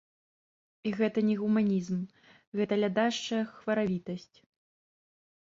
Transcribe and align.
І 0.91 0.93
гэта 0.99 1.19
не 1.27 1.35
гуманізм, 1.41 1.99
гэта 2.61 2.73
лядашчая 2.85 3.43
хваравітасць. 3.55 4.37